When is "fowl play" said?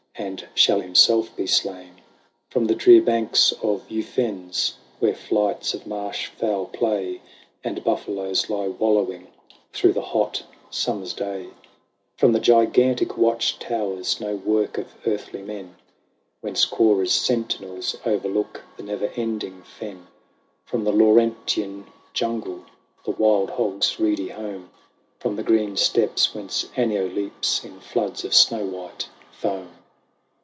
6.27-7.21